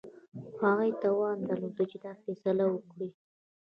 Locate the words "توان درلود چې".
1.03-1.97